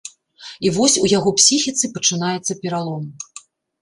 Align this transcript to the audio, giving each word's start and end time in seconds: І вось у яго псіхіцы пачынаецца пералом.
І 0.67 0.69
вось 0.77 0.95
у 1.03 1.11
яго 1.11 1.33
псіхіцы 1.39 1.85
пачынаецца 1.99 2.59
пералом. 2.65 3.05